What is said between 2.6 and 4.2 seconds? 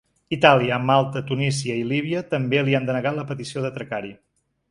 li han denegat la petició d’atracar-hi.